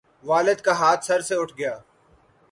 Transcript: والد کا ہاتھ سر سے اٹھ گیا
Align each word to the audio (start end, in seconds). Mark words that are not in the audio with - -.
والد 0.23 0.59
کا 0.65 0.73
ہاتھ 0.79 1.03
سر 1.05 1.19
سے 1.27 1.35
اٹھ 1.41 1.53
گیا 1.57 1.75